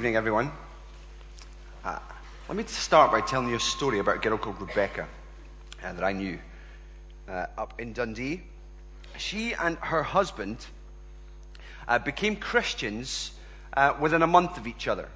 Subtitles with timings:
[0.00, 0.50] evening, everyone.
[1.84, 1.98] Uh,
[2.48, 5.06] let me start by telling you a story about a girl called Rebecca
[5.84, 6.38] uh, that I knew
[7.28, 8.40] uh, up in Dundee.
[9.18, 10.64] She and her husband
[11.86, 13.32] uh, became Christians
[13.76, 15.06] uh, within a month of each other.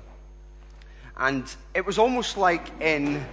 [1.17, 3.25] And it was almost like in.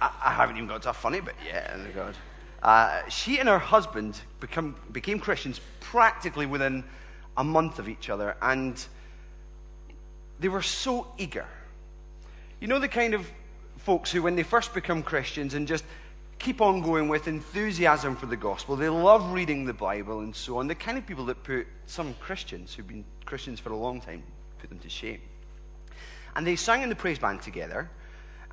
[0.00, 1.70] I, I haven't even got to a funny bit yet.
[1.72, 2.16] Oh, God.
[2.64, 6.82] Uh, she and her husband become, became Christians practically within
[7.38, 8.84] a month of each other, and
[10.40, 11.46] they were so eager.
[12.60, 13.30] You know, the kind of
[13.78, 15.84] folks who, when they first become Christians and just
[16.40, 20.58] keep on going with enthusiasm for the gospel, they love reading the Bible and so
[20.58, 24.00] on, the kind of people that put some Christians who've been Christians for a long
[24.00, 24.24] time,
[24.58, 25.20] put them to shame.
[26.34, 27.88] And they sang in the praise band together,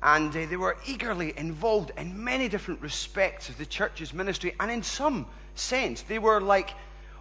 [0.00, 4.70] and uh, they were eagerly involved in many different respects of the church's ministry, and
[4.70, 5.26] in some
[5.56, 6.70] sense, they were like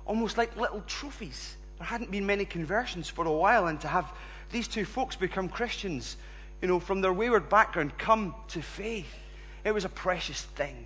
[0.05, 1.55] almost like little trophies.
[1.77, 4.11] There hadn't been many conversions for a while, and to have
[4.51, 6.17] these two folks become Christians,
[6.61, 9.13] you know, from their wayward background, come to faith,
[9.63, 10.85] it was a precious thing.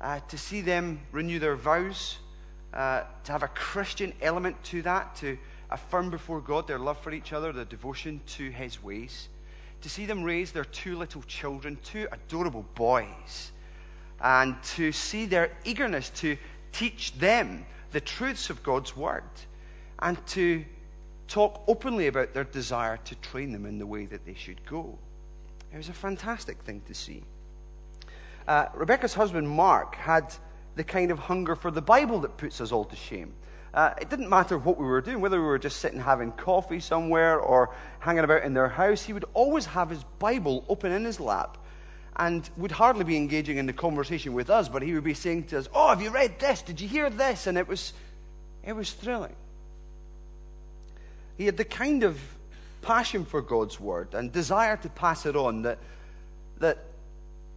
[0.00, 2.18] Uh, to see them renew their vows,
[2.72, 5.36] uh, to have a Christian element to that, to
[5.70, 9.28] affirm before God their love for each other, their devotion to His ways,
[9.82, 13.52] to see them raise their two little children, two adorable boys,
[14.20, 16.36] and to see their eagerness to
[16.72, 19.24] teach them the truths of God's Word
[20.00, 20.64] and to
[21.26, 24.98] talk openly about their desire to train them in the way that they should go.
[25.72, 27.22] It was a fantastic thing to see.
[28.46, 30.34] Uh, Rebecca's husband, Mark, had
[30.76, 33.34] the kind of hunger for the Bible that puts us all to shame.
[33.74, 36.80] Uh, it didn't matter what we were doing, whether we were just sitting having coffee
[36.80, 41.04] somewhere or hanging about in their house, he would always have his Bible open in
[41.04, 41.58] his lap
[42.16, 45.44] and would hardly be engaging in the conversation with us, but he would be saying
[45.44, 46.62] to us, Oh, have you read this?
[46.62, 47.46] Did you hear this?
[47.46, 47.92] And it was,
[48.64, 49.36] it was thrilling.
[51.38, 52.20] He had the kind of
[52.82, 55.78] passion for God's word and desire to pass it on that,
[56.58, 56.78] that,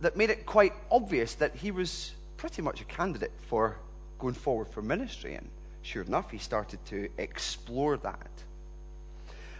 [0.01, 3.77] that made it quite obvious that he was pretty much a candidate for
[4.19, 5.33] going forward for ministry.
[5.33, 5.49] And
[5.81, 8.29] sure enough, he started to explore that.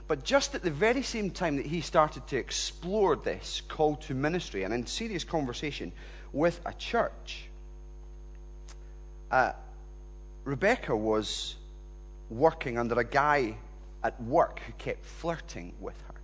[0.08, 4.14] But just at the very same time that he started to explore this call to
[4.14, 5.92] ministry and in serious conversation
[6.32, 7.46] with a church,
[9.32, 9.54] uh,
[10.44, 11.56] Rebecca was
[12.30, 13.56] working under a guy
[14.04, 16.16] at work who kept flirting with her.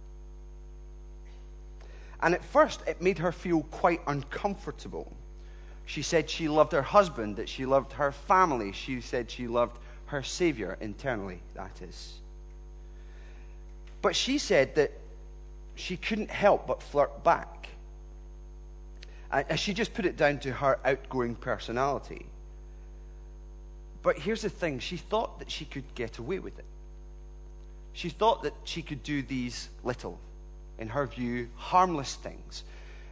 [2.21, 5.11] And at first, it made her feel quite uncomfortable.
[5.85, 8.71] She said she loved her husband, that she loved her family.
[8.71, 12.13] She said she loved her Savior internally, that is.
[14.01, 14.91] But she said that
[15.75, 17.69] she couldn't help but flirt back.
[19.31, 22.25] And she just put it down to her outgoing personality.
[24.01, 26.65] But here's the thing she thought that she could get away with it.
[27.97, 30.19] She thought that she could do these little,
[30.77, 32.63] in her view, harmless things,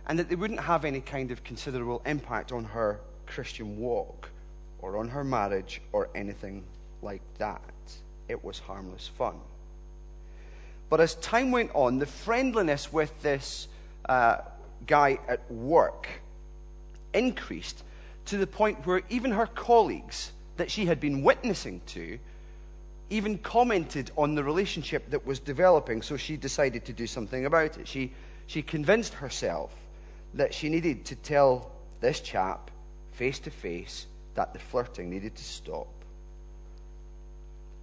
[0.05, 4.29] and that they wouldn't have any kind of considerable impact on her Christian walk
[4.77, 6.63] or on her marriage or anything
[7.01, 7.63] like that.
[8.27, 9.39] It was harmless fun.
[10.87, 13.67] But as time went on, the friendliness with this
[14.07, 14.41] uh,
[14.85, 16.07] guy at work
[17.11, 17.81] increased
[18.25, 22.19] to the point where even her colleagues that she had been witnessing to
[23.09, 27.77] even commented on the relationship that was developing, so she decided to do something about
[27.77, 27.87] it.
[27.87, 28.11] She,
[28.47, 29.73] she convinced herself
[30.33, 31.71] that she needed to tell
[32.01, 32.71] this chap
[33.13, 35.87] face to face that the flirting needed to stop.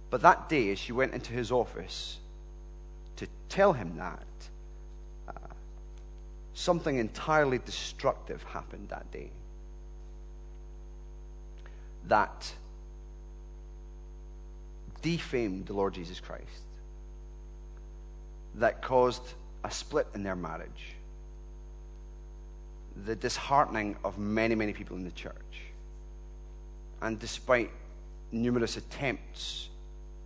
[0.09, 2.19] But that day, as she went into his office,
[3.15, 4.27] to tell him that,
[5.27, 5.53] uh,
[6.53, 9.31] something entirely destructive happened that day.
[12.07, 12.53] That
[15.03, 16.63] defamed the Lord Jesus Christ,
[18.55, 19.21] that caused
[19.63, 20.95] a split in their marriage,
[23.05, 25.35] the disheartening of many, many people in the church.
[27.01, 27.69] And despite
[28.31, 29.69] numerous attempts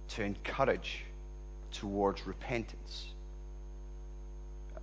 [0.10, 1.04] to encourage
[1.72, 3.08] towards repentance,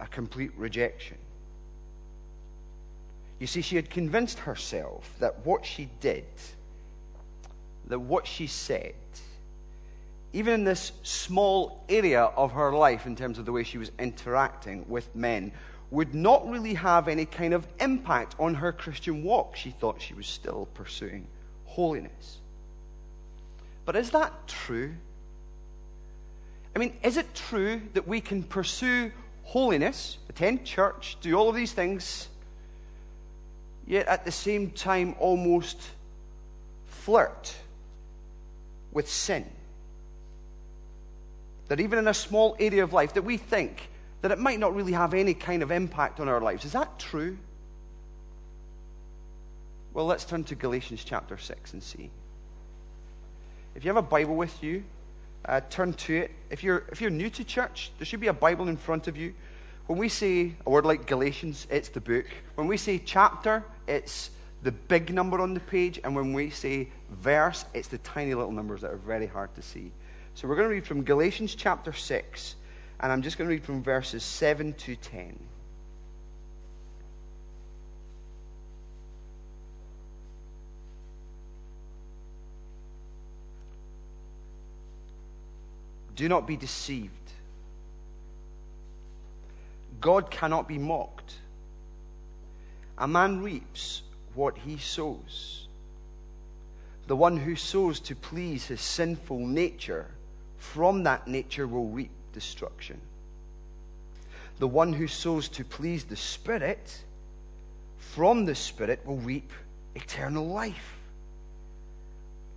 [0.01, 1.17] a complete rejection.
[3.39, 6.25] You see, she had convinced herself that what she did,
[7.87, 8.95] that what she said,
[10.35, 13.93] even in this small area of her life, in terms of the way she was
[14.01, 15.53] interacting with men,
[15.93, 19.55] would not really have any kind of impact on her Christian walk.
[19.55, 21.29] She thought she was still pursuing
[21.67, 22.39] holiness.
[23.85, 24.95] But is that true?
[26.75, 29.13] I mean, is it true that we can pursue
[29.45, 32.29] holiness, attend church, do all of these things,
[33.87, 35.81] yet at the same time almost
[36.87, 37.55] flirt
[38.91, 39.49] with sin?
[41.69, 43.89] That even in a small area of life that we think
[44.23, 46.65] that it might not really have any kind of impact on our lives.
[46.65, 47.37] Is that true?
[49.93, 52.11] Well, let's turn to Galatians chapter 6 and see.
[53.75, 54.85] If you have a Bible with you,
[55.45, 56.31] uh, turn to it.
[56.51, 59.17] If you're, if you're new to church, there should be a Bible in front of
[59.17, 59.35] you.
[59.87, 62.25] When we say a word like Galatians, it's the book.
[62.55, 64.31] When we say chapter, it's
[64.63, 66.01] the big number on the page.
[66.03, 69.63] And when we say verse, it's the tiny little numbers that are very hard to
[69.63, 69.93] see.
[70.35, 72.57] So we're going to read from Galatians chapter 6,
[73.01, 75.39] and I'm just going to read from verses 7 to 10.
[86.17, 87.11] Do not be deceived.
[90.01, 91.35] God cannot be mocked.
[92.99, 94.03] A man reaps
[94.35, 95.69] what he sows.
[97.07, 100.09] The one who sows to please his sinful nature,
[100.73, 103.01] from that nature will reap destruction.
[104.59, 107.03] The one who sows to please the Spirit,
[107.99, 109.53] from the Spirit will reap
[109.95, 110.97] eternal life.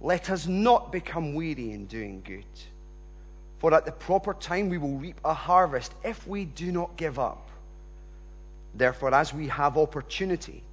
[0.01, 2.45] Let us not become weary in doing good.
[3.59, 7.19] For at the proper time we will reap a harvest if we do not give
[7.19, 7.49] up.
[8.73, 10.63] Therefore, as we have opportunity,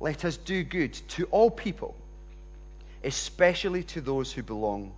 [0.00, 1.94] let us do good to all people,
[3.04, 4.92] especially to those who belong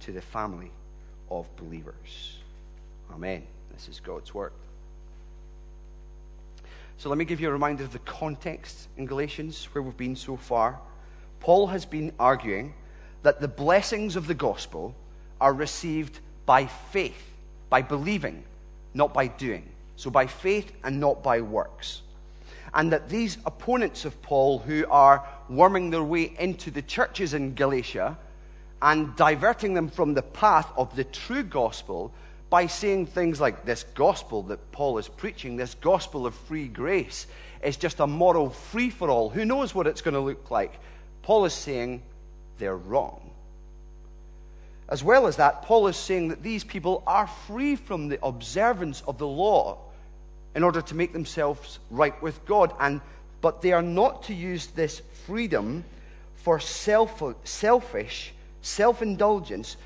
[0.00, 0.70] to the family
[1.30, 2.38] of believers.
[3.12, 3.42] Amen.
[3.72, 4.52] This is God's word.
[6.98, 10.16] So let me give you a reminder of the context in Galatians where we've been
[10.16, 10.78] so far.
[11.40, 12.74] Paul has been arguing
[13.22, 14.94] that the blessings of the gospel
[15.40, 17.32] are received by faith,
[17.70, 18.44] by believing,
[18.92, 19.66] not by doing.
[19.96, 22.02] So by faith and not by works.
[22.74, 27.54] And that these opponents of Paul, who are worming their way into the churches in
[27.54, 28.16] Galatia
[28.82, 32.12] and diverting them from the path of the true gospel
[32.48, 37.26] by saying things like this gospel that Paul is preaching, this gospel of free grace,
[37.62, 39.30] is just a moral free for all.
[39.30, 40.78] Who knows what it's going to look like?
[41.22, 42.02] Paul is saying
[42.58, 43.30] they're wrong.
[44.88, 49.02] As well as that, Paul is saying that these people are free from the observance
[49.06, 49.78] of the law
[50.56, 52.74] in order to make themselves right with God.
[52.80, 53.00] And,
[53.40, 55.84] but they are not to use this freedom
[56.34, 59.76] for self, selfish, self indulgence,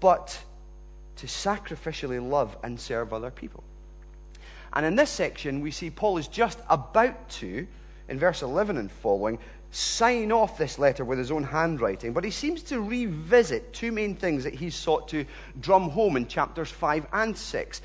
[0.00, 0.38] but
[1.16, 3.62] to sacrificially love and serve other people.
[4.72, 7.66] And in this section, we see Paul is just about to,
[8.08, 9.38] in verse 11 and following,
[9.72, 14.14] sign off this letter with his own handwriting, but he seems to revisit two main
[14.14, 15.24] things that he's sought to
[15.60, 17.82] drum home in chapters 5 and 6.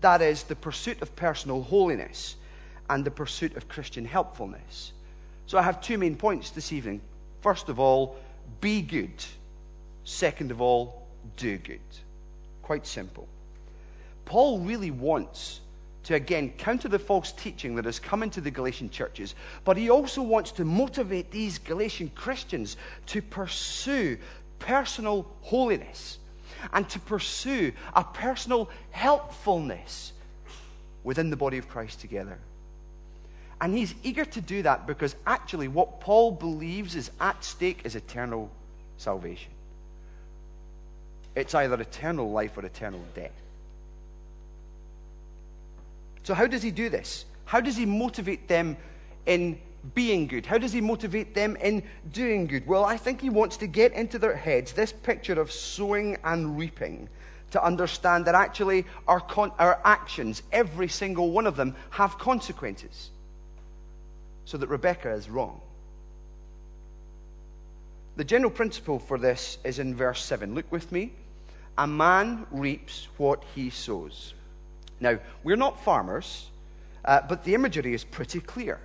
[0.00, 2.36] That is, the pursuit of personal holiness
[2.88, 4.92] and the pursuit of Christian helpfulness.
[5.46, 7.00] So I have two main points this evening.
[7.40, 8.16] First of all,
[8.60, 9.24] be good.
[10.06, 11.02] Second of all,
[11.36, 11.80] do good.
[12.62, 13.26] Quite simple.
[14.24, 15.60] Paul really wants
[16.04, 19.90] to again counter the false teaching that has come into the Galatian churches, but he
[19.90, 22.76] also wants to motivate these Galatian Christians
[23.06, 24.16] to pursue
[24.60, 26.18] personal holiness
[26.72, 30.12] and to pursue a personal helpfulness
[31.02, 32.38] within the body of Christ together.
[33.60, 37.96] And he's eager to do that because actually, what Paul believes is at stake is
[37.96, 38.52] eternal
[38.98, 39.50] salvation.
[41.36, 43.30] It's either eternal life or eternal death.
[46.24, 47.26] So, how does he do this?
[47.44, 48.76] How does he motivate them
[49.26, 49.60] in
[49.94, 50.46] being good?
[50.46, 52.66] How does he motivate them in doing good?
[52.66, 56.58] Well, I think he wants to get into their heads this picture of sowing and
[56.58, 57.08] reaping
[57.52, 63.10] to understand that actually our, con- our actions, every single one of them, have consequences.
[64.46, 65.60] So that Rebecca is wrong.
[68.16, 70.54] The general principle for this is in verse 7.
[70.54, 71.12] Look with me.
[71.78, 74.34] A man reaps what he sows.
[75.00, 76.48] Now, we're not farmers,
[77.04, 78.80] uh, but the imagery is pretty clear.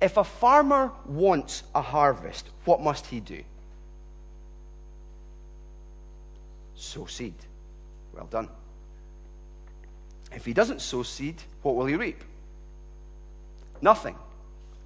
[0.00, 3.42] If a farmer wants a harvest, what must he do?
[6.74, 7.34] Sow seed.
[8.12, 8.48] Well done.
[10.34, 12.22] If he doesn't sow seed, what will he reap?
[13.80, 14.16] Nothing.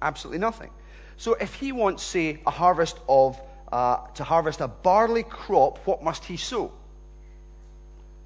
[0.01, 0.69] Absolutely nothing.
[1.17, 3.41] So if he wants, say, a harvest of,
[3.71, 6.71] uh, to harvest a barley crop, what must he sow?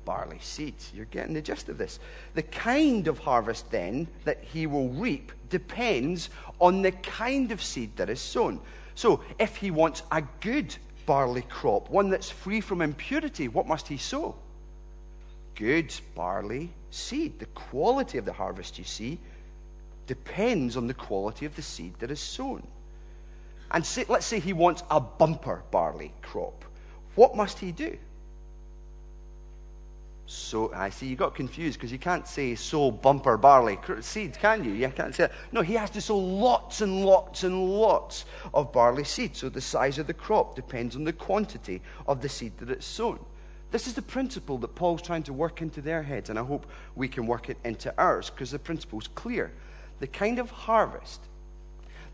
[0.06, 0.92] Barley seeds.
[0.96, 2.00] You're getting the gist of this.
[2.34, 6.30] The kind of harvest, then, that he will reap depends
[6.60, 8.60] on the kind of seed that is sown.
[8.96, 13.88] So, if he wants a good barley crop, one that's free from impurity, what must
[13.88, 14.36] he sow?
[15.56, 17.40] Good barley seed.
[17.40, 19.20] The quality of the harvest, you see,
[20.08, 22.66] depends on the quality of the seed that is sown.
[23.72, 26.66] And say, let's say he wants a bumper barley crop.
[27.16, 27.98] What must he do?
[30.32, 34.64] So I see you got confused because you can't say sow bumper barley seed, can
[34.64, 34.72] you?
[34.72, 35.34] You can't say that.
[35.52, 38.24] No, he has to sow lots and lots and lots
[38.54, 39.36] of barley seed.
[39.36, 42.86] So the size of the crop depends on the quantity of the seed that it's
[42.86, 43.20] sown.
[43.72, 46.66] This is the principle that Paul's trying to work into their heads, and I hope
[46.96, 49.52] we can work it into ours because the principle is clear.
[50.00, 51.20] The kind of harvest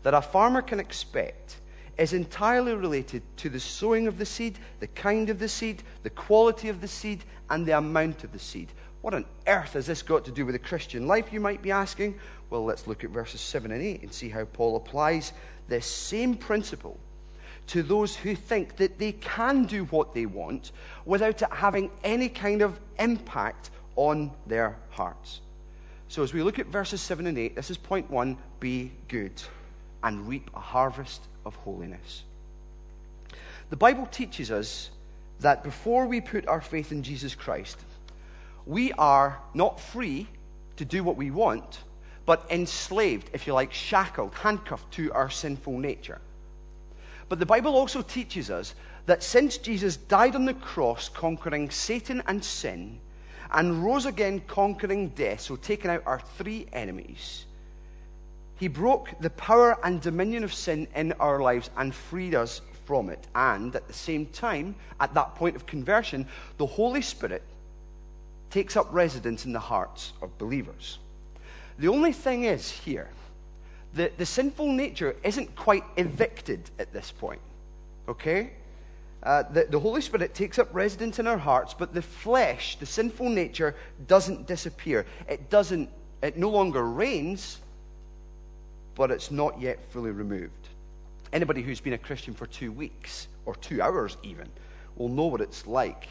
[0.02, 1.60] that a farmer can expect
[1.98, 6.10] is entirely related to the sowing of the seed, the kind of the seed, the
[6.10, 8.68] quality of the seed, and the amount of the seed.
[9.00, 11.72] What on earth has this got to do with the Christian life, you might be
[11.72, 12.18] asking?
[12.50, 15.32] Well, let's look at verses 7 and 8 and see how Paul applies
[15.68, 16.98] this same principle
[17.68, 20.72] to those who think that they can do what they want
[21.04, 25.40] without it having any kind of impact on their hearts.
[26.08, 29.42] So, as we look at verses 7 and 8, this is point one be good
[30.02, 32.22] and reap a harvest of holiness.
[33.70, 34.90] The Bible teaches us
[35.40, 37.78] that before we put our faith in Jesus Christ,
[38.66, 40.28] we are not free
[40.76, 41.80] to do what we want,
[42.24, 46.20] but enslaved, if you like, shackled, handcuffed to our sinful nature.
[47.28, 48.74] But the Bible also teaches us
[49.06, 53.00] that since Jesus died on the cross, conquering Satan and sin,
[53.50, 57.46] and rose again, conquering death, so taking out our three enemies,
[58.58, 63.08] he broke the power and dominion of sin in our lives and freed us from
[63.08, 63.26] it.
[63.34, 67.42] And at the same time, at that point of conversion, the Holy Spirit
[68.50, 70.98] takes up residence in the hearts of believers.
[71.78, 73.10] The only thing is here,
[73.94, 77.40] the, the sinful nature isn't quite evicted at this point.
[78.08, 78.52] Okay?
[79.22, 82.86] Uh, the, the Holy Spirit takes up residence in our hearts, but the flesh, the
[82.86, 85.06] sinful nature, doesn't disappear.
[85.28, 85.88] It doesn't,
[86.22, 87.58] it no longer reigns,
[88.98, 90.68] but it's not yet fully removed.
[91.32, 94.48] Anybody who's been a Christian for two weeks, or two hours even,
[94.96, 96.08] will know what it's like,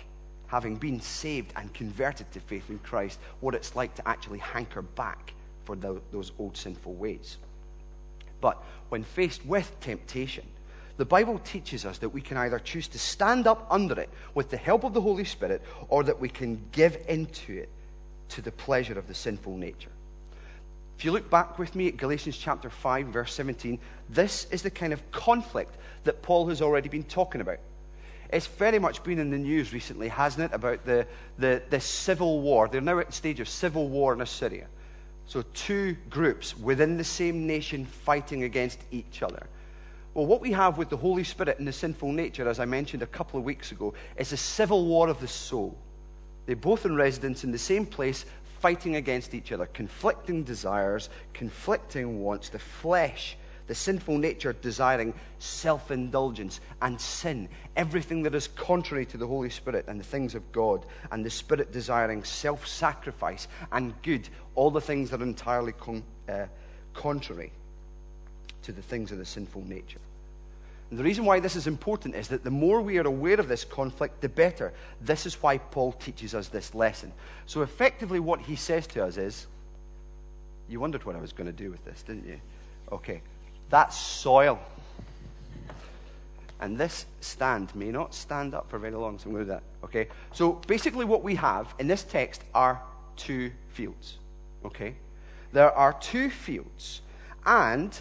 [0.47, 4.81] having been saved and converted to faith in Christ, what it's like to actually hanker
[4.81, 5.33] back
[5.65, 7.37] for the, those old sinful ways.
[8.39, 10.45] But when faced with temptation,
[10.95, 14.49] the Bible teaches us that we can either choose to stand up under it with
[14.49, 17.69] the help of the Holy Spirit, or that we can give into it
[18.29, 19.91] to the pleasure of the sinful nature.
[20.97, 23.77] If you look back with me at Galatians chapter 5, verse 17,
[24.09, 27.59] this is the kind of conflict that Paul has already been talking about.
[28.33, 31.05] It's very much been in the news recently, hasn't it, about the,
[31.37, 32.67] the, the civil war.
[32.67, 34.65] They're now at the stage of civil war in Syria.
[35.27, 39.45] So, two groups within the same nation fighting against each other.
[40.15, 43.03] Well, what we have with the Holy Spirit and the sinful nature, as I mentioned
[43.03, 45.77] a couple of weeks ago, is a civil war of the soul.
[46.47, 48.25] They're both in residence in the same place,
[48.67, 55.89] fighting against each other, conflicting desires, conflicting wants, the flesh, the sinful nature desiring self
[55.89, 57.47] indulgence and sin,
[57.77, 61.29] everything that is contrary to the Holy Spirit and the things of God, and the
[61.29, 66.47] Spirit desiring self sacrifice and good, all the things that are entirely con- uh,
[66.93, 67.53] contrary
[68.63, 70.01] to the things of the sinful nature.
[70.89, 73.47] And the reason why this is important is that the more we are aware of
[73.47, 74.73] this conflict, the better.
[75.01, 77.11] This is why Paul teaches us this lesson.
[77.45, 79.47] So, effectively, what he says to us is
[80.69, 82.39] you wondered what I was going to do with this, didn't you?
[82.91, 83.21] Okay.
[83.69, 84.59] That's soil.
[86.59, 89.59] And this stand may not stand up for very long, so I'm going to do
[89.59, 89.63] that.
[89.83, 90.07] Okay?
[90.31, 92.81] So, basically, what we have in this text are
[93.17, 94.17] two fields.
[94.63, 94.95] Okay?
[95.51, 97.01] There are two fields.
[97.45, 97.97] And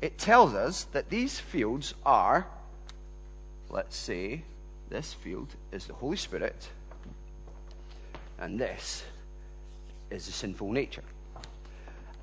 [0.00, 2.46] it tells us that these fields are,
[3.70, 4.42] let's say,
[4.88, 6.68] this field is the Holy Spirit,
[8.38, 9.04] and this
[10.10, 11.02] is the sinful nature.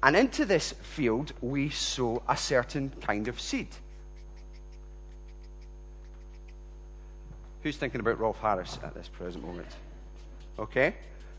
[0.01, 3.70] And into this field, we sow a certain kind of seed.
[7.63, 9.70] Who's thinking about Rolf Harris at this present moment?
[10.60, 10.96] Okay?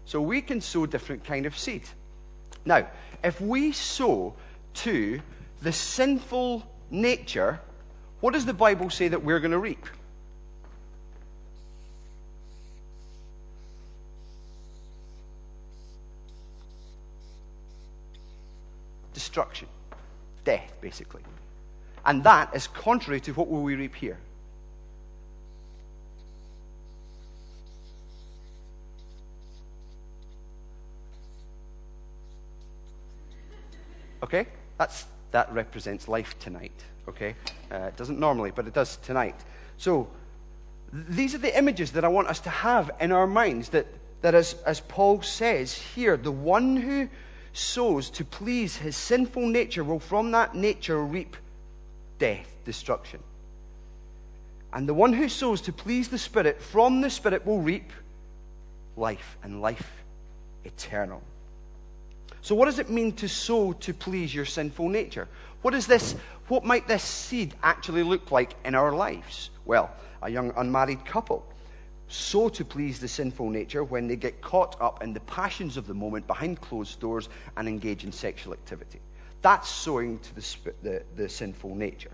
[0.06, 1.82] So we can sow different kind of seed.
[2.64, 2.86] Now,
[3.22, 4.34] if we sow
[4.74, 5.20] to
[5.64, 7.58] the sinful nature,
[8.20, 9.86] what does the Bible say that we're going to reap?
[19.14, 19.66] Destruction,
[20.44, 21.22] death, basically.
[22.04, 24.18] And that is contrary to what will we reap here.
[34.22, 34.46] Okay?
[34.76, 36.84] That's that represents life tonight.
[37.08, 37.34] Okay?
[37.70, 39.34] Uh, it doesn't normally, but it does tonight.
[39.78, 40.08] So,
[40.92, 43.88] these are the images that I want us to have in our minds that,
[44.22, 47.08] that as, as Paul says here, the one who
[47.52, 51.36] sows to please his sinful nature will from that nature reap
[52.20, 53.18] death, destruction.
[54.72, 57.90] And the one who sows to please the Spirit from the Spirit will reap
[58.96, 60.04] life and life
[60.64, 61.22] eternal.
[62.44, 65.28] So, what does it mean to sow to please your sinful nature?
[65.62, 66.14] What is this?
[66.48, 69.48] What might this seed actually look like in our lives?
[69.64, 71.42] Well, a young unmarried couple
[72.08, 75.86] sow to please the sinful nature when they get caught up in the passions of
[75.86, 79.00] the moment behind closed doors and engage in sexual activity.
[79.40, 82.12] That's sowing to the, the, the sinful nature.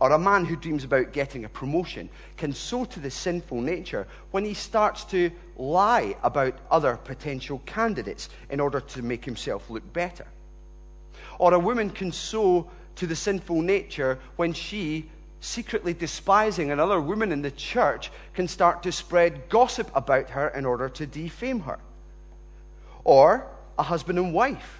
[0.00, 4.08] Or a man who dreams about getting a promotion can sow to the sinful nature
[4.30, 9.92] when he starts to lie about other potential candidates in order to make himself look
[9.92, 10.26] better.
[11.38, 17.30] Or a woman can sow to the sinful nature when she, secretly despising another woman
[17.30, 21.78] in the church, can start to spread gossip about her in order to defame her.
[23.04, 23.46] Or
[23.78, 24.79] a husband and wife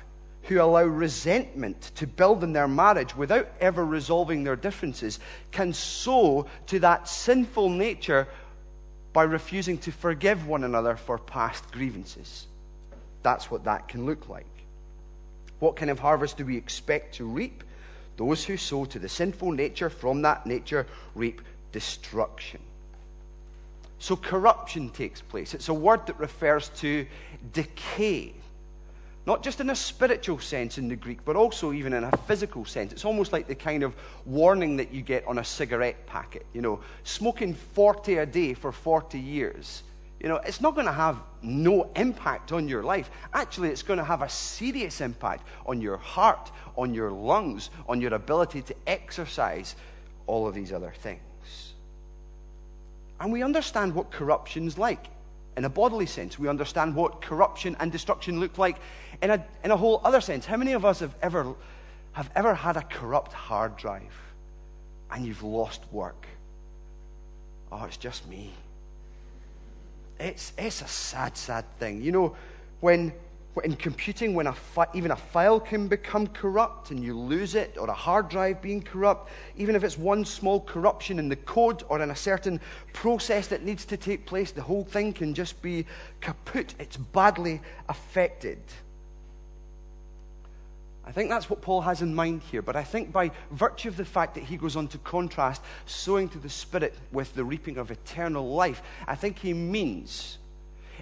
[0.50, 5.20] who allow resentment to build in their marriage without ever resolving their differences
[5.52, 8.26] can sow to that sinful nature
[9.12, 12.48] by refusing to forgive one another for past grievances.
[13.22, 14.44] That's what that can look like.
[15.60, 17.62] What kind of harvest do we expect to reap?
[18.16, 22.60] Those who sow to the sinful nature from that nature reap destruction.
[24.00, 25.54] So corruption takes place.
[25.54, 27.06] It's a word that refers to
[27.52, 28.34] decay
[29.30, 32.64] not just in a spiritual sense in the Greek, but also even in a physical
[32.64, 32.90] sense.
[32.90, 33.94] It's almost like the kind of
[34.26, 36.44] warning that you get on a cigarette packet.
[36.52, 39.84] You know, smoking 40 a day for 40 years,
[40.18, 43.08] you know, it's not going to have no impact on your life.
[43.32, 48.00] Actually, it's going to have a serious impact on your heart, on your lungs, on
[48.00, 49.76] your ability to exercise
[50.26, 51.74] all of these other things.
[53.20, 55.06] And we understand what corruption's like
[55.56, 56.38] in a bodily sense.
[56.38, 58.78] We understand what corruption and destruction look like
[59.22, 60.46] in a, in a whole other sense.
[60.46, 61.54] How many of us have ever,
[62.12, 64.14] have ever had a corrupt hard drive
[65.10, 66.26] and you've lost work?
[67.72, 68.52] Oh, it's just me.
[70.18, 72.02] It's, it's a sad, sad thing.
[72.02, 72.36] You know,
[72.80, 73.12] when
[73.64, 77.76] in computing, when a fi- even a file can become corrupt and you lose it,
[77.78, 81.82] or a hard drive being corrupt, even if it's one small corruption in the code
[81.88, 82.60] or in a certain
[82.92, 85.84] process that needs to take place, the whole thing can just be
[86.20, 86.74] kaput.
[86.78, 88.60] It's badly affected.
[91.04, 93.96] I think that's what Paul has in mind here, but I think by virtue of
[93.96, 97.78] the fact that he goes on to contrast sowing to the Spirit with the reaping
[97.78, 100.38] of eternal life, I think he means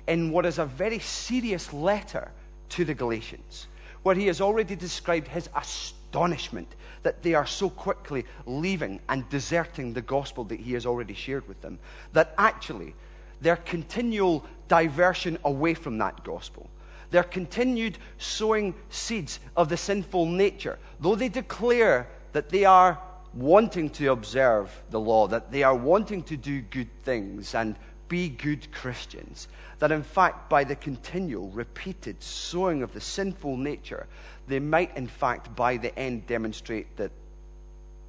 [0.07, 2.31] in what is a very serious letter
[2.71, 3.67] to the Galatians,
[4.03, 6.69] where he has already described his astonishment
[7.03, 11.47] that they are so quickly leaving and deserting the gospel that he has already shared
[11.49, 11.79] with them,
[12.13, 12.95] that actually
[13.41, 16.69] their continual diversion away from that gospel,
[17.11, 22.99] their continued sowing seeds of the sinful nature, though they declare that they are
[23.35, 27.77] wanting to observe the law, that they are wanting to do good things and
[28.09, 29.49] be good Christians.
[29.79, 34.07] That in fact, by the continual, repeated sowing of the sinful nature,
[34.47, 37.13] they might in fact, by the end, demonstrate that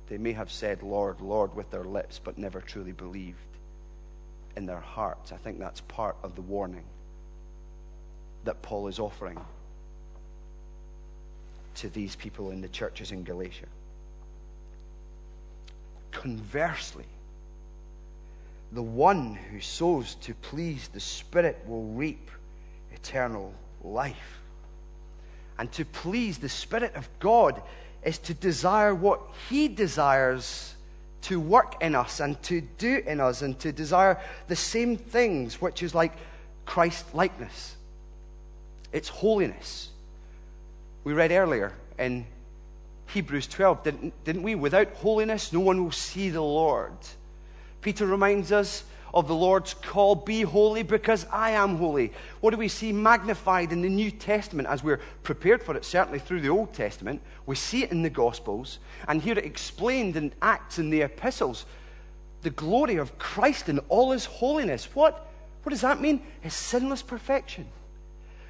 [0.08, 3.38] they may have said, Lord, Lord, with their lips, but never truly believed
[4.56, 5.32] in their hearts.
[5.32, 6.86] I think that's part of the warning
[8.44, 9.40] that Paul is offering
[11.76, 13.68] to these people in the churches in Galatia.
[16.12, 17.06] Conversely,
[18.72, 22.30] the one who sows to please the Spirit will reap
[22.94, 24.40] eternal life.
[25.58, 27.62] And to please the Spirit of God
[28.04, 30.76] is to desire what He desires
[31.22, 35.62] to work in us and to do in us and to desire the same things,
[35.62, 36.14] which is like
[36.66, 37.76] Christ likeness.
[38.92, 39.90] It's holiness.
[41.04, 42.26] We read earlier in
[43.08, 44.56] Hebrews 12, didn't, didn't we?
[44.56, 46.94] Without holiness, no one will see the Lord.
[47.82, 52.14] Peter reminds us of the Lord's call be holy because I am holy.
[52.42, 56.20] What do we see magnified in the New Testament as we're prepared for it, certainly
[56.20, 57.22] through the Old Testament?
[57.46, 61.66] We see it in the Gospels and hear it explained in Acts and the epistles.
[62.42, 64.90] The glory of Christ in all his holiness.
[64.94, 65.28] What,
[65.64, 66.22] what does that mean?
[66.42, 67.66] His sinless perfection.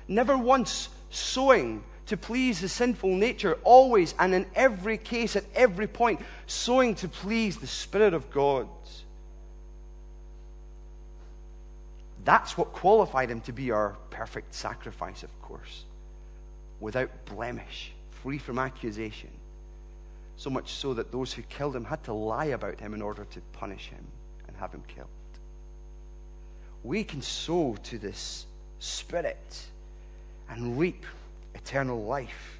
[0.09, 5.87] Never once sowing to please the sinful nature, always and in every case, at every
[5.87, 8.67] point, sowing to please the Spirit of God.
[12.25, 15.85] That's what qualified him to be our perfect sacrifice, of course,
[16.79, 17.91] without blemish,
[18.23, 19.29] free from accusation.
[20.37, 23.25] So much so that those who killed him had to lie about him in order
[23.25, 24.05] to punish him
[24.47, 25.07] and have him killed.
[26.83, 28.47] We can sow to this
[28.79, 29.67] Spirit
[30.49, 31.05] and reap
[31.55, 32.59] eternal life.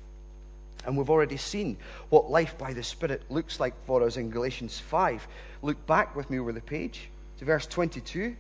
[0.86, 1.78] And we've already seen
[2.10, 5.28] what life by the Spirit looks like for us in Galatians 5.
[5.62, 8.36] Look back with me over the page to verse 22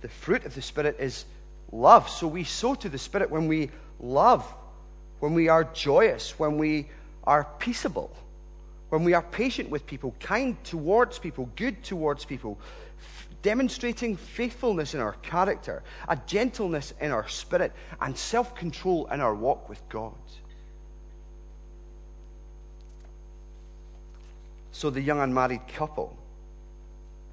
[0.00, 1.24] the fruit of the Spirit is
[1.72, 2.08] love.
[2.08, 4.44] So we sow to the Spirit when we love,
[5.20, 6.88] when we are joyous, when we
[7.24, 8.10] are peaceable,
[8.88, 12.58] when we are patient with people, kind towards people, good towards people,
[13.42, 19.34] demonstrating faithfulness in our character, a gentleness in our spirit, and self control in our
[19.34, 20.14] walk with God.
[24.72, 26.16] So the young unmarried couple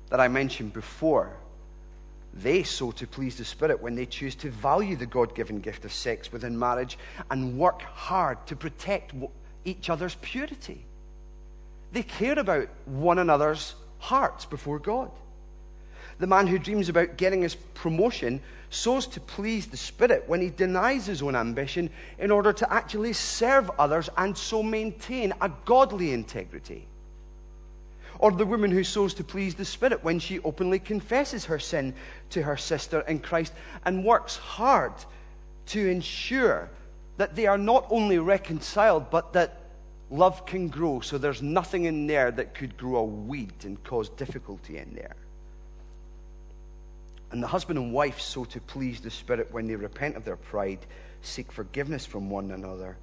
[0.09, 1.31] that I mentioned before,
[2.33, 5.85] they sow to please the Spirit when they choose to value the God given gift
[5.85, 6.97] of sex within marriage
[7.31, 9.13] and work hard to protect
[9.65, 10.85] each other's purity.
[11.93, 15.11] They care about one another's hearts before God.
[16.19, 20.49] The man who dreams about getting his promotion sows to please the Spirit when he
[20.49, 26.13] denies his own ambition in order to actually serve others and so maintain a godly
[26.13, 26.87] integrity.
[28.19, 31.93] Or the woman who sows to please the Spirit when she openly confesses her sin
[32.31, 33.53] to her sister in Christ
[33.85, 34.93] and works hard
[35.67, 36.69] to ensure
[37.17, 39.61] that they are not only reconciled, but that
[40.09, 44.09] love can grow so there's nothing in there that could grow a weed and cause
[44.09, 45.15] difficulty in there.
[47.31, 50.37] And the husband and wife so to please the Spirit when they repent of their
[50.37, 50.79] pride,
[51.21, 52.97] seek forgiveness from one another,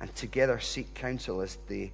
[0.00, 1.92] and together seek counsel as they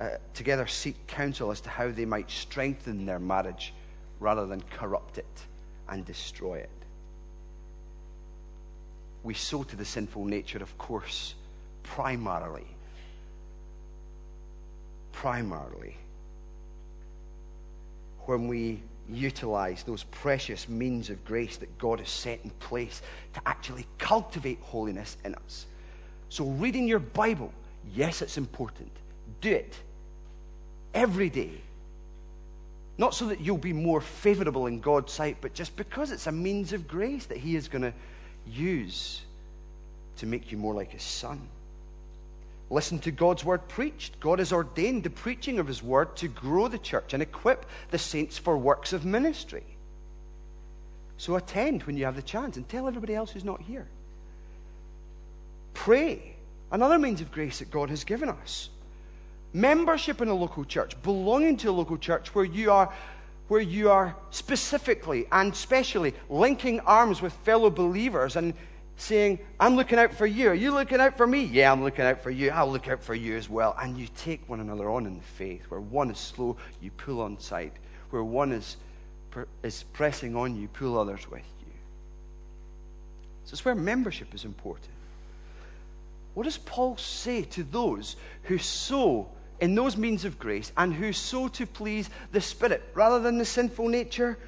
[0.00, 3.74] uh, together seek counsel as to how they might strengthen their marriage
[4.20, 5.26] rather than corrupt it
[5.88, 6.70] and destroy it.
[9.24, 11.34] We sow to the sinful nature, of course,
[11.82, 12.66] primarily.
[15.12, 15.96] Primarily.
[18.26, 23.02] When we utilize those precious means of grace that God has set in place
[23.34, 25.66] to actually cultivate holiness in us.
[26.28, 27.52] So, reading your Bible,
[27.94, 28.90] yes, it's important.
[29.40, 29.74] Do it
[30.94, 31.52] every day.
[32.98, 36.32] Not so that you'll be more favorable in God's sight, but just because it's a
[36.32, 37.92] means of grace that He is going to
[38.46, 39.22] use
[40.16, 41.40] to make you more like His Son.
[42.70, 44.20] Listen to God's word preached.
[44.20, 47.98] God has ordained the preaching of His word to grow the church and equip the
[47.98, 49.64] saints for works of ministry.
[51.16, 53.88] So attend when you have the chance and tell everybody else who's not here.
[55.74, 56.34] Pray.
[56.70, 58.68] Another means of grace that God has given us
[59.52, 62.92] membership in a local church, belonging to a local church where you are
[63.48, 68.52] where you are specifically and specially linking arms with fellow believers and
[69.00, 70.48] saying, I'm looking out for you.
[70.48, 71.44] Are you looking out for me?
[71.44, 72.50] Yeah, I'm looking out for you.
[72.50, 73.76] I'll look out for you as well.
[73.80, 75.62] And you take one another on in the faith.
[75.68, 77.72] Where one is slow, you pull on side.
[78.10, 78.76] Where one is,
[79.62, 81.72] is pressing on you, pull others with you.
[83.44, 84.90] So it's where membership is important.
[86.34, 89.28] What does Paul say to those who sow
[89.60, 93.44] in those means of grace and who sow to please the Spirit rather than the
[93.44, 94.38] sinful nature,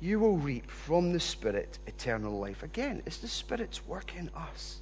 [0.00, 2.62] you will reap from the Spirit eternal life.
[2.62, 4.78] Again, it's the Spirit's work in us.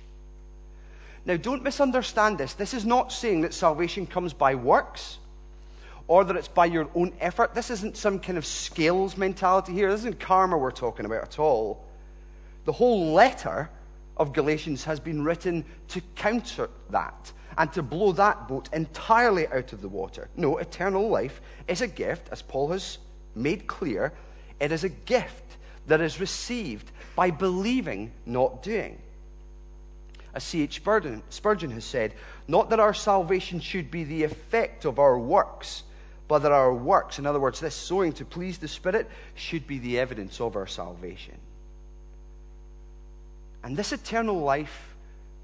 [1.27, 2.55] Now, don't misunderstand this.
[2.55, 5.18] This is not saying that salvation comes by works
[6.07, 7.55] or that it's by your own effort.
[7.55, 9.90] This isn't some kind of scales mentality here.
[9.90, 11.85] This isn't karma we're talking about at all.
[12.66, 13.70] The whole letter
[14.16, 19.72] of Galatians has been written to counter that and to blow that boat entirely out
[19.72, 20.29] of the water.
[20.37, 22.98] No, eternal life is a gift, as Paul has
[23.35, 24.12] made clear.
[24.61, 28.99] It is a gift that is received by believing, not doing.
[30.35, 30.83] As C.H.
[31.29, 32.14] Spurgeon has said,
[32.49, 35.85] not that our salvation should be the effect of our works,
[36.27, 39.79] but that our works, in other words, this sowing to please the Spirit, should be
[39.79, 41.38] the evidence of our salvation.
[43.62, 44.95] And this eternal life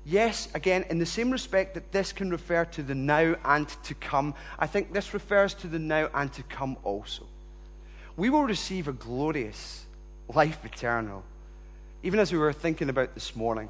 [0.04, 3.94] Yes, again, in the same respect that this can refer to the now and to
[3.94, 7.26] come, I think this refers to the now and to come also.
[8.16, 9.84] We will receive a glorious
[10.28, 11.22] life eternal,
[12.02, 13.68] even as we were thinking about this morning,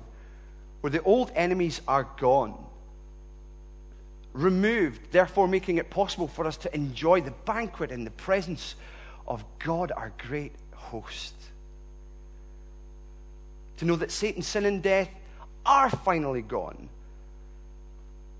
[0.80, 2.54] where the old enemies are gone,
[4.32, 8.74] removed, therefore making it possible for us to enjoy the banquet in the presence
[9.26, 11.34] of God, our great host.
[13.78, 15.08] To know that Satan, sin, and death
[15.64, 16.88] are finally gone,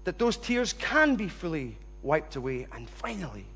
[0.04, 3.46] that those tears can be fully wiped away and finally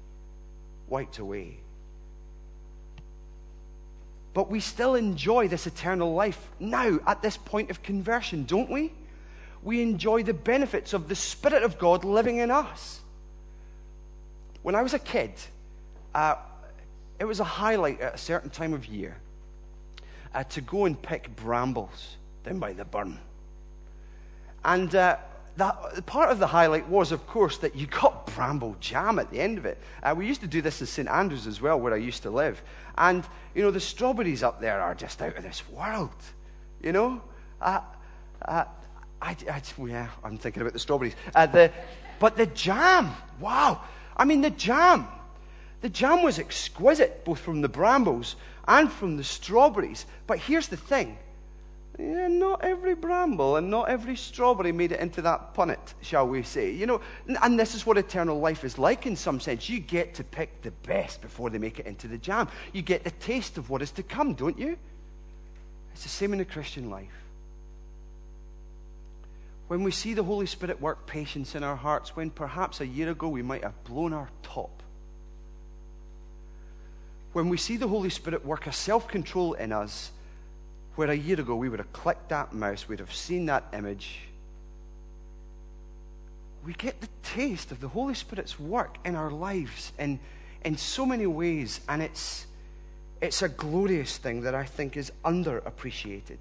[0.89, 1.59] wiped away.
[4.35, 8.93] But we still enjoy this eternal life now at this point of conversion, don't we?
[9.63, 13.01] We enjoy the benefits of the Spirit of God living in us.
[14.63, 15.33] When I was a kid,
[16.15, 16.35] uh,
[17.19, 19.17] it was a highlight at a certain time of year
[20.35, 23.19] uh, to go and pick brambles down by the burn.
[24.65, 25.19] And uh,
[25.57, 29.41] that, part of the highlight was, of course, that you got bramble jam at the
[29.41, 29.79] end of it.
[30.03, 31.09] Uh, we used to do this in St.
[31.09, 32.63] Andrews as well, where I used to live.
[32.99, 36.11] And, you know, the strawberries up there are just out of this world.
[36.83, 37.23] You know?
[37.61, 37.81] Uh,
[38.43, 38.65] uh,
[39.23, 41.15] I, I, yeah, I'm thinking about the strawberries.
[41.35, 41.71] Uh, the,
[42.19, 43.81] but the jam, wow.
[44.17, 45.07] I mean, the jam.
[45.81, 48.37] The jam was exquisite, both from the brambles
[48.67, 50.07] and from the strawberries.
[50.27, 51.19] But here's the thing
[51.99, 56.43] yeah, not every bramble and not every strawberry made it into that punnet, shall we
[56.43, 56.71] say.
[56.73, 57.01] You know,
[57.43, 59.69] and this is what eternal life is like in some sense.
[59.69, 62.49] You get to pick the best before they make it into the jam.
[62.73, 64.77] You get the taste of what is to come, don't you?
[65.93, 67.25] It's the same in the Christian life.
[69.69, 73.11] When we see the Holy Spirit work patience in our hearts, when perhaps a year
[73.11, 74.83] ago we might have blown our top.
[77.33, 80.11] When we see the Holy Spirit work a self control in us
[80.97, 84.21] where a year ago we would have clicked that mouse, we'd have seen that image.
[86.65, 90.19] We get the taste of the Holy Spirit's work in our lives in,
[90.65, 92.47] in so many ways, and it's,
[93.21, 96.39] it's a glorious thing that I think is underappreciated.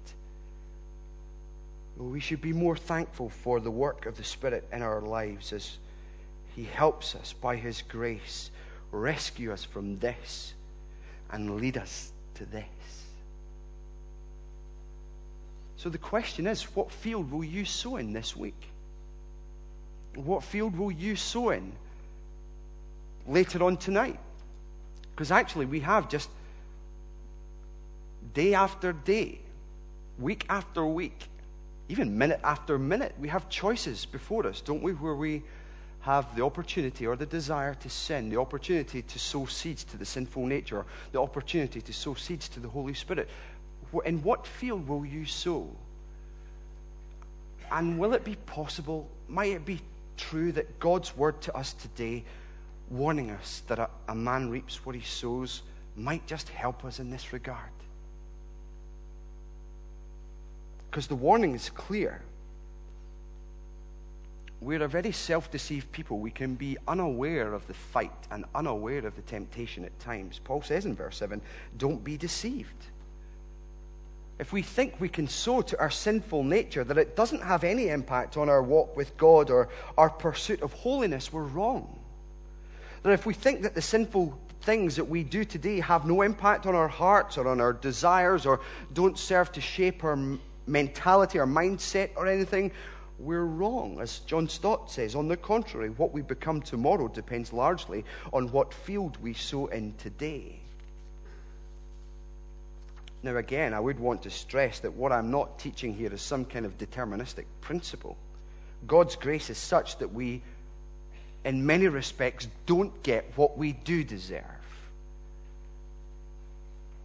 [1.96, 5.78] We should be more thankful for the work of the Spirit in our lives as
[6.56, 8.50] He helps us by His grace
[8.90, 10.54] rescue us from this
[11.30, 12.64] and lead us to this.
[15.84, 18.70] So the question is what field will you sow in this week?
[20.14, 21.72] What field will you sow in
[23.28, 24.18] later on tonight?
[25.10, 26.30] Because actually, we have just
[28.32, 29.40] day after day,
[30.18, 31.28] week after week,
[31.90, 34.92] even minute after minute, we have choices before us, don't we?
[34.92, 35.42] Where we
[36.00, 40.06] have the opportunity or the desire to sin, the opportunity to sow seeds to the
[40.06, 43.28] sinful nature, the opportunity to sow seeds to the Holy Spirit
[44.04, 45.68] in what field will you sow?
[47.70, 49.80] And will it be possible, might it be
[50.16, 52.24] true that God's word to us today,
[52.90, 55.62] warning us that a, a man reaps what he sows,
[55.96, 57.70] might just help us in this regard?
[60.90, 62.22] Because the warning is clear.
[64.60, 66.20] We're a very self deceived people.
[66.20, 70.40] We can be unaware of the fight and unaware of the temptation at times.
[70.42, 71.40] Paul says in verse 7
[71.76, 72.86] don't be deceived
[74.38, 77.88] if we think we can sow to our sinful nature that it doesn't have any
[77.88, 81.98] impact on our walk with God or our pursuit of holiness, we're wrong.
[83.02, 86.66] That if we think that the sinful things that we do today have no impact
[86.66, 88.60] on our hearts or on our desires or
[88.92, 90.18] don't serve to shape our
[90.66, 92.72] mentality or mindset or anything,
[93.18, 94.00] we're wrong.
[94.00, 98.74] As John Stott says, on the contrary, what we become tomorrow depends largely on what
[98.74, 100.63] field we sow in today.
[103.24, 106.44] Now, again, I would want to stress that what I'm not teaching here is some
[106.44, 108.18] kind of deterministic principle.
[108.86, 110.42] God's grace is such that we,
[111.42, 114.44] in many respects, don't get what we do deserve.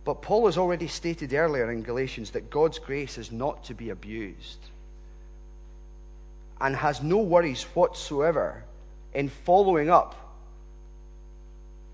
[0.04, 3.90] But Paul has already stated earlier in Galatians that God's grace is not to be
[3.90, 4.60] abused
[6.60, 8.66] and has no worries whatsoever
[9.14, 10.29] in following up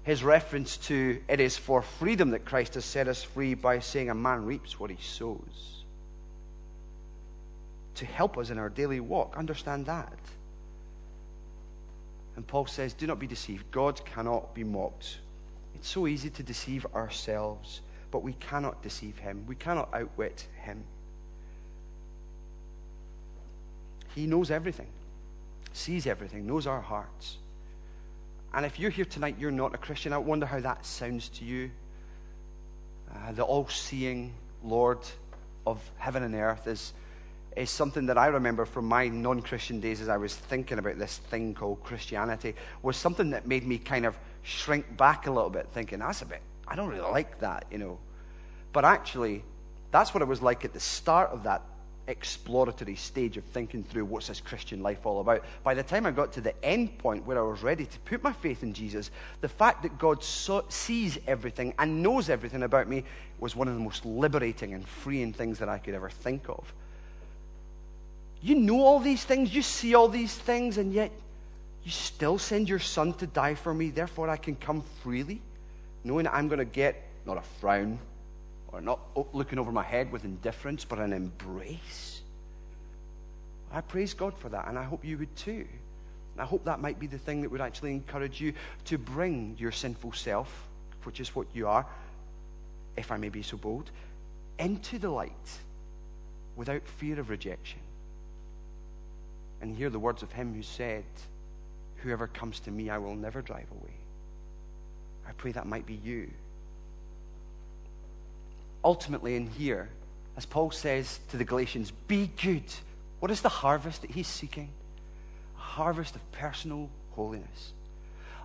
[0.06, 4.12] his reference to it is for freedom that Christ has set us free by saying
[4.12, 5.84] a man reaps what he sows.
[7.96, 9.36] To help us in our daily walk.
[9.36, 10.14] Understand that.
[12.36, 13.72] And Paul says, Do not be deceived.
[13.72, 15.18] God cannot be mocked.
[15.74, 19.44] It's so easy to deceive ourselves, but we cannot deceive him.
[19.48, 20.84] We cannot outwit him.
[24.14, 24.88] He knows everything,
[25.74, 27.38] sees everything, knows our hearts.
[28.56, 31.44] And if you're here tonight, you're not a Christian, I wonder how that sounds to
[31.44, 31.70] you.
[33.14, 35.00] Uh, the all seeing Lord
[35.68, 36.94] of heaven and earth is,
[37.58, 40.98] is something that I remember from my non Christian days as I was thinking about
[40.98, 45.50] this thing called Christianity, was something that made me kind of shrink back a little
[45.50, 48.00] bit, thinking, that's a bit, I don't really like that, you know.
[48.72, 49.44] But actually,
[49.92, 51.62] that's what it was like at the start of that
[52.08, 55.44] exploratory stage of thinking through what's this Christian life all about.
[55.64, 58.24] By the time I got to the end point where I was ready to put
[58.24, 63.04] my faith in Jesus, the fact that God sees everything and knows everything about me
[63.40, 66.72] was one of the most liberating and freeing things that I could ever think of.
[68.42, 71.12] You know all these things, you see all these things, and yet
[71.84, 75.42] you still send your son to die for me, therefore I can come freely,
[76.04, 77.98] knowing that I'm going to get not a frown,
[78.76, 79.00] or not
[79.34, 82.22] looking over my head with indifference, but an embrace.
[83.72, 85.66] I praise God for that, and I hope you would too.
[86.34, 88.52] And I hope that might be the thing that would actually encourage you
[88.86, 90.68] to bring your sinful self,
[91.04, 91.86] which is what you are,
[92.98, 93.92] if I may be so bold,
[94.60, 95.32] into the light
[96.58, 97.80] without fear of rejection.
[99.62, 101.06] And hear the words of him who said,
[102.00, 103.94] Whoever comes to me, I will never drive away.
[105.26, 106.30] I pray that might be you
[108.86, 109.90] ultimately in here,
[110.38, 112.64] as Paul says to the Galatians, be good.
[113.20, 114.70] What is the harvest that he's seeking?
[115.58, 117.74] A harvest of personal holiness,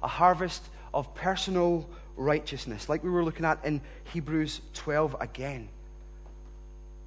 [0.03, 5.69] a harvest of personal righteousness, like we were looking at in Hebrews 12 again.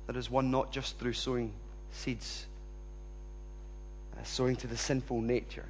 [0.06, 1.52] That is one not just through sowing
[1.92, 2.46] seeds,
[4.16, 5.66] uh, sowing to the sinful nature,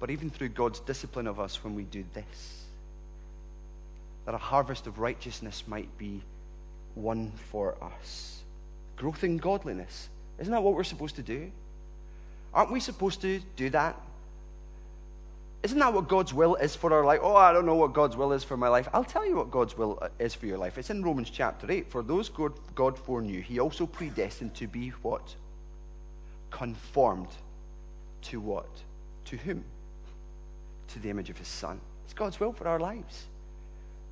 [0.00, 2.61] but even through God's discipline of us when we do this.
[4.24, 6.22] That a harvest of righteousness might be
[6.94, 8.42] won for us.
[8.96, 10.08] Growth in godliness.
[10.38, 11.50] Isn't that what we're supposed to do?
[12.54, 13.96] Aren't we supposed to do that?
[15.62, 17.20] Isn't that what God's will is for our life?
[17.22, 18.88] Oh, I don't know what God's will is for my life.
[18.92, 20.76] I'll tell you what God's will is for your life.
[20.76, 21.88] It's in Romans chapter 8.
[21.88, 25.34] For those God, God foreknew, he also predestined to be what?
[26.50, 27.28] Conformed
[28.22, 28.68] to what?
[29.26, 29.64] To whom?
[30.88, 31.80] To the image of his Son.
[32.04, 33.26] It's God's will for our lives.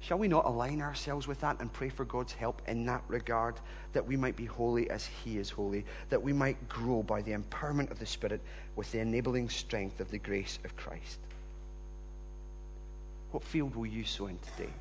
[0.00, 3.56] Shall we not align ourselves with that and pray for God's help in that regard,
[3.92, 7.32] that we might be holy as He is holy, that we might grow by the
[7.32, 8.40] empowerment of the Spirit
[8.76, 11.18] with the enabling strength of the grace of Christ?
[13.30, 14.72] What field will you sow in today?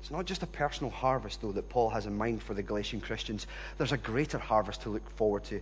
[0.00, 3.00] It's not just a personal harvest, though, that Paul has in mind for the Galatian
[3.00, 3.46] Christians.
[3.78, 5.60] There's a greater harvest to look forward to.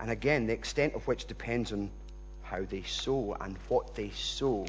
[0.00, 1.90] And again, the extent of which depends on
[2.42, 4.66] how they sow and what they sow.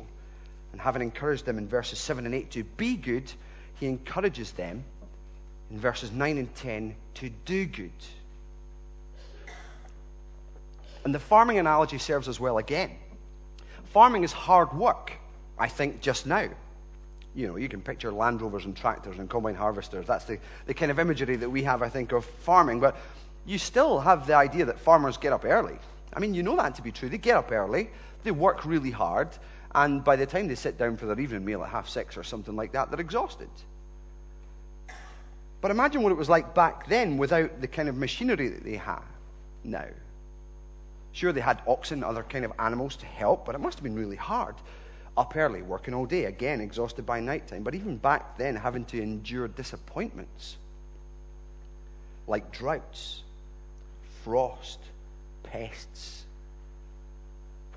[0.78, 3.32] And having encouraged them in verses 7 and 8 to be good,
[3.80, 4.84] he encourages them
[5.72, 7.90] in verses 9 and 10 to do good.
[11.04, 12.92] And the farming analogy serves us well again.
[13.86, 15.14] Farming is hard work,
[15.58, 16.48] I think, just now.
[17.34, 20.06] You know, you can picture Land Rovers and tractors and combine harvesters.
[20.06, 20.38] That's the,
[20.68, 22.82] the kind of imagery that we have, I think, of farming.
[22.82, 22.96] But
[23.48, 25.80] you still have the idea that farmers get up early.
[26.14, 27.10] I mean, you know that to be true.
[27.10, 27.90] They get up early,
[28.24, 29.30] they work really hard,
[29.76, 32.24] and by the time they sit down for their evening meal at half six or
[32.24, 33.50] something like that, they're exhausted.
[35.62, 38.78] But imagine what it was like back then without the kind of machinery that they
[38.78, 39.04] have
[39.64, 39.88] now.
[41.12, 43.96] Sure, they had oxen, other kind of animals to help, but it must have been
[43.96, 44.56] really hard.
[45.18, 47.64] Up early, working all day, again, exhausted by nighttime.
[47.64, 50.58] But even back then, having to endure disappointments
[52.28, 53.24] like droughts,
[54.24, 54.80] frost,
[55.44, 56.17] pests.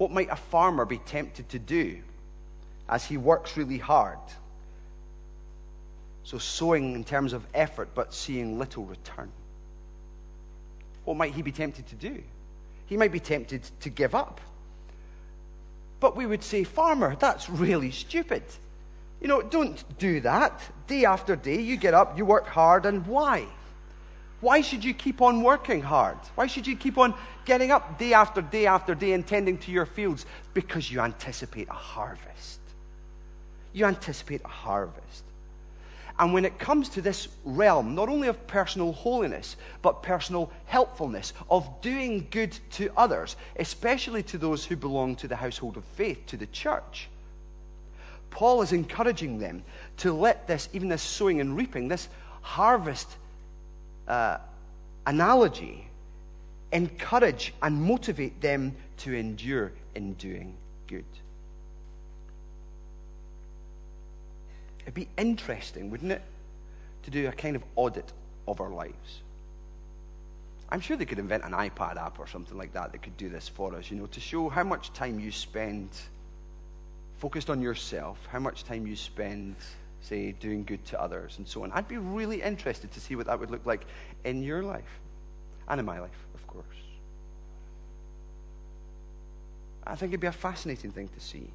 [0.01, 1.99] What might a farmer be tempted to do
[2.89, 4.17] as he works really hard?
[6.25, 9.31] So, sowing in terms of effort, but seeing little return.
[11.05, 12.23] What might he be tempted to do?
[12.87, 14.41] he might be tempted to give up.
[16.01, 18.43] But we would say, Farmer, that's really stupid.
[19.21, 20.61] You know, don't do that.
[20.87, 23.47] Day after day, you get up, you work hard, and why?
[24.41, 26.17] Why should you keep on working hard?
[26.35, 29.71] Why should you keep on getting up day after day after day and tending to
[29.71, 30.25] your fields?
[30.55, 32.61] Because you anticipate a harvest.
[33.73, 35.25] You anticipate a harvest.
[36.19, 41.33] And when it comes to this realm, not only of personal holiness, but personal helpfulness,
[41.51, 46.27] of doing good to others, especially to those who belong to the household of faith,
[46.27, 47.09] to the church,
[48.31, 49.63] Paul is encouraging them
[49.99, 52.09] to let this, even this sowing and reaping, this
[52.43, 53.17] harvest
[54.11, 54.39] uh,
[55.07, 55.87] analogy,
[56.73, 60.57] encourage and motivate them to endure in doing
[60.89, 61.05] good.
[64.83, 66.23] It'd be interesting, wouldn't it,
[67.05, 68.13] to do a kind of audit
[68.49, 69.23] of our lives.
[70.69, 73.29] I'm sure they could invent an iPad app or something like that that could do
[73.29, 75.89] this for us, you know, to show how much time you spend
[77.19, 79.55] focused on yourself, how much time you spend,
[80.03, 81.73] say, doing good to others and so on.
[81.73, 83.85] I'd be really interested to see what that would look like
[84.25, 85.01] in your life
[85.69, 86.67] and in my life, of course.
[89.87, 91.49] I think it'd be a fascinating thing to see.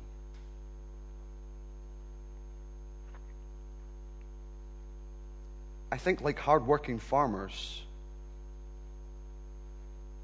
[5.92, 7.82] I think, like hardworking farmers,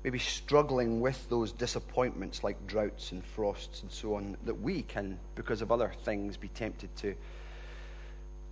[0.04, 5.18] maybe struggling with those disappointments like droughts and frosts and so on, that we can,
[5.36, 7.16] because of other things, be tempted to,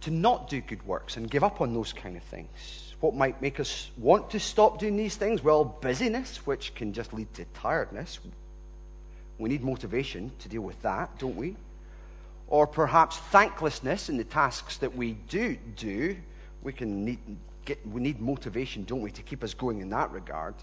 [0.01, 2.93] to not do good works and give up on those kind of things.
[2.99, 5.43] What might make us want to stop doing these things?
[5.43, 8.19] Well, busyness, which can just lead to tiredness.
[9.37, 11.55] We need motivation to deal with that, don't we?
[12.47, 16.17] Or perhaps thanklessness in the tasks that we do do
[16.61, 17.19] we can need,
[17.65, 20.55] get, we need motivation, don't we, to keep us going in that regard.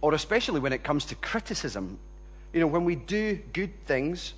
[0.00, 1.98] Or especially when it comes to criticism.
[2.52, 4.34] You know, when we do good things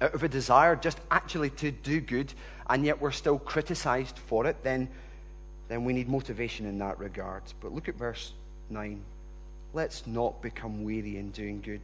[0.00, 2.32] out of a desire just actually to do good,
[2.68, 4.88] and yet we're still criticized for it, then,
[5.68, 7.42] then we need motivation in that regard.
[7.60, 8.32] But look at verse
[8.70, 9.00] 9.
[9.74, 11.80] Let's not become weary in doing good,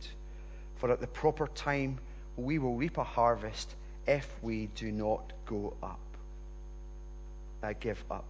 [0.77, 1.99] for at the proper time
[2.37, 3.75] we will reap a harvest
[4.07, 5.99] if we do not go up.
[7.63, 8.25] uh, give up.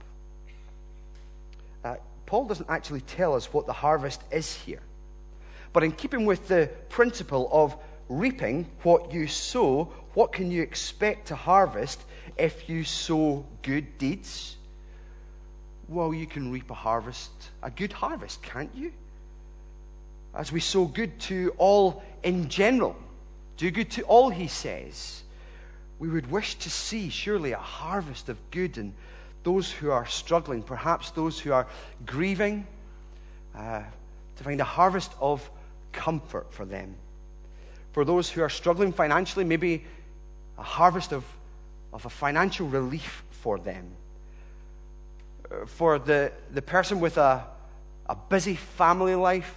[1.85, 1.97] Uh,
[2.27, 4.81] Paul doesn't actually tell us what the harvest is here.
[5.73, 7.77] But in keeping with the principle of
[8.09, 12.05] reaping what you sow, what can you expect to harvest
[12.37, 14.57] if you sow good deeds?
[15.89, 17.31] Well, you can reap a harvest,
[17.63, 18.93] a good harvest, can't you?
[20.35, 22.97] As we sow good to all in general,
[23.57, 25.23] do good to all, he says.
[25.99, 28.95] We would wish to see, surely, a harvest of good in
[29.45, 31.69] those who are struggling, perhaps those who are
[32.05, 32.67] grieving,
[33.55, 33.83] uh,
[34.37, 35.49] to find a harvest of
[35.93, 36.95] comfort for them.
[37.93, 39.85] For those who are struggling financially, maybe
[40.59, 41.25] a harvest of,
[41.95, 43.93] of a financial relief for them.
[45.51, 47.45] Uh, for the, the person with a,
[48.07, 49.55] a busy family life,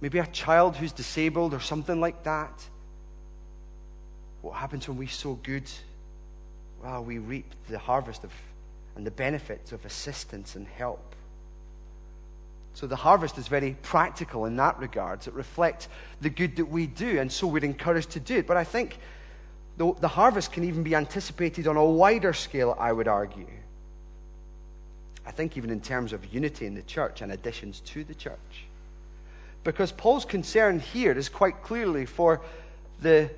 [0.00, 2.62] maybe a child who's disabled or something like that.
[4.42, 5.68] What happens when we sow good?
[6.82, 8.32] Well, we reap the harvest of
[8.96, 11.14] and the benefits of assistance and help.
[12.74, 15.26] So the harvest is very practical in that regard.
[15.26, 15.88] It reflects
[16.20, 18.46] the good that we do, and so we're encouraged to do it.
[18.46, 18.98] But I think
[19.76, 23.46] the, the harvest can even be anticipated on a wider scale, I would argue.
[25.26, 28.66] I think even in terms of unity in the church and additions to the church.
[29.64, 32.42] Because Paul's concern here is quite clearly for,
[33.00, 33.30] the,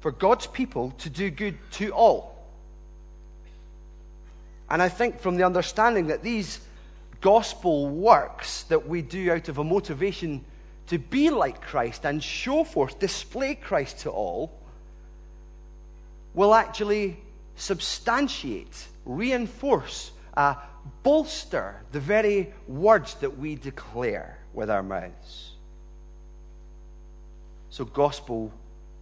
[0.00, 2.34] for God's people to do good to all.
[4.70, 6.60] And I think from the understanding that these
[7.20, 10.44] gospel works that we do out of a motivation
[10.88, 14.57] to be like Christ and show forth, display Christ to all,
[16.34, 17.16] will actually
[17.56, 20.54] substantiate, reinforce, uh,
[21.02, 25.52] bolster the very words that we declare with our mouths.
[27.70, 28.52] So, gospel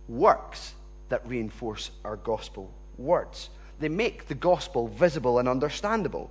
[0.09, 0.75] works
[1.09, 3.51] that reinforce our gospel words.
[3.79, 6.31] They make the gospel visible and understandable.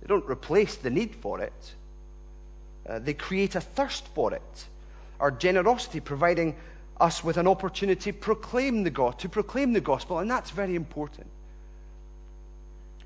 [0.00, 1.74] They don't replace the need for it,
[2.88, 4.66] uh, they create a thirst for it.
[5.18, 6.56] Our generosity providing
[7.00, 10.74] us with an opportunity to proclaim the God, to proclaim the gospel, and that's very
[10.74, 11.26] important.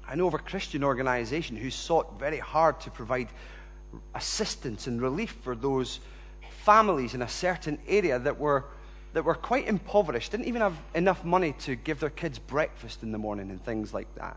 [0.06, 3.28] I know of a Christian organization who sought very hard to provide
[4.14, 6.00] assistance and relief for those
[6.62, 8.64] families in a certain area that were
[9.12, 13.12] that were quite impoverished, didn't even have enough money to give their kids breakfast in
[13.12, 14.36] the morning and things like that.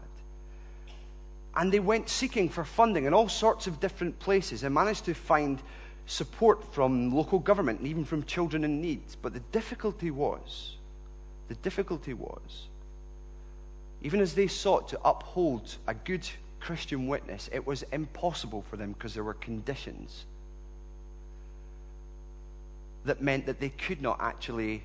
[1.56, 5.14] And they went seeking for funding in all sorts of different places and managed to
[5.14, 5.62] find
[6.06, 9.02] support from local government and even from children in need.
[9.22, 10.78] But the difficulty was,
[11.48, 12.68] the difficulty was,
[14.02, 16.28] even as they sought to uphold a good
[16.60, 20.26] Christian witness, it was impossible for them because there were conditions
[23.06, 24.84] that meant that they could not actually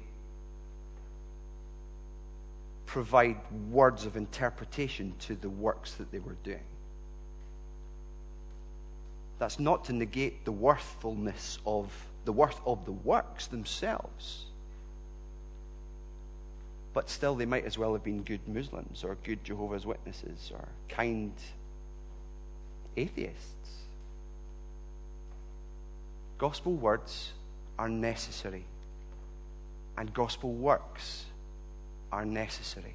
[2.86, 3.36] provide
[3.70, 6.64] words of interpretation to the works that they were doing.
[9.38, 11.92] That's not to negate the worthfulness of
[12.24, 14.44] the worth of the works themselves.
[16.92, 20.66] But still, they might as well have been good Muslims or good Jehovah's Witnesses or
[20.88, 21.32] kind
[22.96, 23.54] atheists.
[26.38, 27.32] Gospel words
[27.78, 28.64] are necessary,
[29.96, 31.26] and gospel works
[32.10, 32.94] are necessary.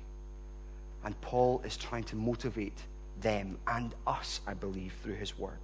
[1.06, 2.78] And Paul is trying to motivate
[3.22, 5.60] them and us, I believe, through his word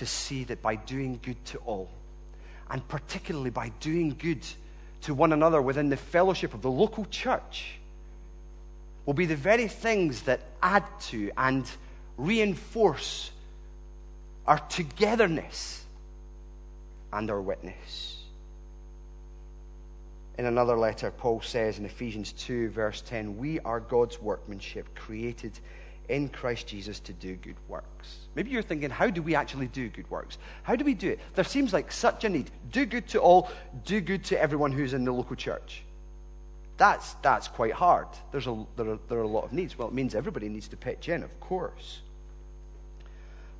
[0.00, 1.90] to see that by doing good to all,
[2.70, 4.42] and particularly by doing good
[5.02, 7.74] to one another within the fellowship of the local church,
[9.04, 11.70] will be the very things that add to and
[12.16, 13.30] reinforce
[14.46, 15.84] our togetherness
[17.12, 18.22] and our witness.
[20.38, 25.52] In another letter, Paul says in Ephesians 2, verse 10, We are God's workmanship, created
[26.10, 28.26] in Christ Jesus to do good works.
[28.34, 30.38] Maybe you're thinking, how do we actually do good works?
[30.62, 31.20] How do we do it?
[31.34, 32.50] There seems like such a need.
[32.70, 33.50] Do good to all,
[33.84, 35.84] do good to everyone who's in the local church.
[36.76, 38.08] That's, that's quite hard.
[38.32, 39.78] There's a, there, are, there are a lot of needs.
[39.78, 42.00] Well, it means everybody needs to pitch in, of course.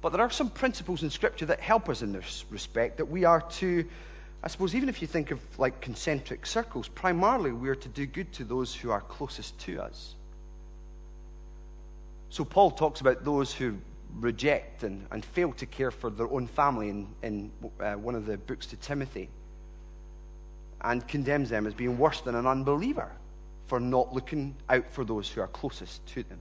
[0.01, 3.25] But there are some principles in Scripture that help us in this respect that we
[3.25, 3.85] are to,
[4.43, 8.07] I suppose, even if you think of like concentric circles, primarily we are to do
[8.07, 10.15] good to those who are closest to us.
[12.31, 13.77] So Paul talks about those who
[14.19, 17.51] reject and, and fail to care for their own family in, in
[17.81, 19.29] uh, one of the books to Timothy
[20.81, 23.11] and condemns them as being worse than an unbeliever
[23.67, 26.39] for not looking out for those who are closest to them.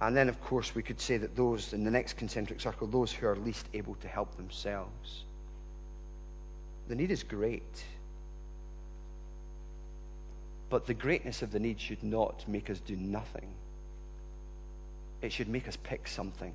[0.00, 3.12] And then, of course, we could say that those in the next concentric circle, those
[3.12, 5.24] who are least able to help themselves.
[6.88, 7.84] The need is great.
[10.68, 13.48] But the greatness of the need should not make us do nothing.
[15.22, 16.52] It should make us pick something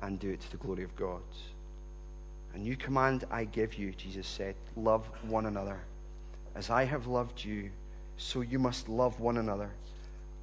[0.00, 1.22] and do it to the glory of God.
[2.54, 5.78] A new command I give you, Jesus said love one another.
[6.54, 7.70] As I have loved you,
[8.16, 9.70] so you must love one another.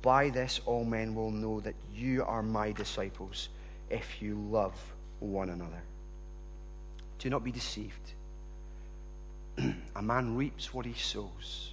[0.01, 3.49] By this, all men will know that you are my disciples
[3.89, 4.75] if you love
[5.19, 5.81] one another.
[7.19, 8.13] Do not be deceived.
[9.95, 11.72] a man reaps what he sows.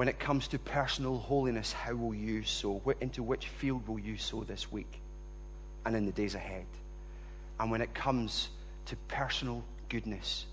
[0.00, 2.80] When it comes to personal holiness, how will you sow?
[3.02, 4.98] Into which field will you sow this week
[5.84, 6.64] and in the days ahead?
[7.58, 8.48] And when it comes
[8.86, 10.46] to personal goodness,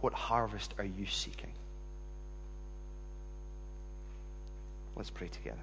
[0.00, 1.52] what harvest are you seeking?
[4.96, 5.56] Let's pray together.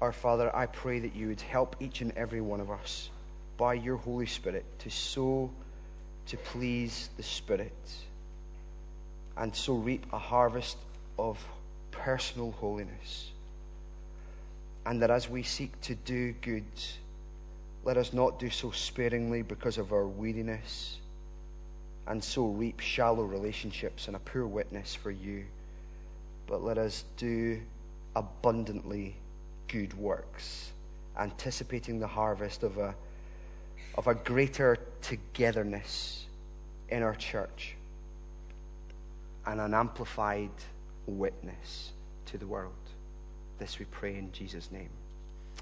[0.00, 3.10] Our Father, I pray that you would help each and every one of us
[3.58, 5.50] by your Holy Spirit to sow
[6.28, 7.74] to please the Spirit
[9.36, 10.76] and so reap a harvest
[11.18, 11.44] of
[11.90, 13.30] personal holiness.
[14.84, 16.64] And that as we seek to do good,
[17.84, 20.98] let us not do so sparingly because of our weariness
[22.06, 25.44] and so reap shallow relationships and a poor witness for you,
[26.46, 27.60] but let us do
[28.16, 29.14] abundantly
[29.68, 30.72] good works,
[31.16, 32.94] anticipating the harvest of a,
[33.94, 36.26] of a greater togetherness
[36.88, 37.76] in our church
[39.46, 40.50] and an amplified
[41.06, 41.92] witness
[42.26, 42.72] to the world.
[43.58, 44.90] This we pray in Jesus' name.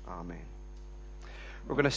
[0.08, 0.44] Amen.
[1.66, 1.90] We're going to